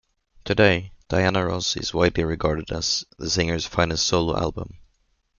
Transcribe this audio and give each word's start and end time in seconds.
Today, 0.45 0.93
"Diana 1.09 1.45
Ross" 1.45 1.77
is 1.77 1.93
widely 1.93 2.23
regarded 2.23 2.71
as 2.71 3.05
the 3.19 3.29
singer's 3.29 3.67
finest 3.67 4.07
solo 4.07 4.35
album. 4.35 4.79